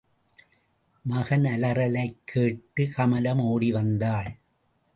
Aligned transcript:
மகன் 1.03 1.45
அலறலைக் 1.45 2.17
கேட்டு 2.25 2.89
கமலம் 2.95 3.39
ஓடிவந்தாள். 3.39 4.31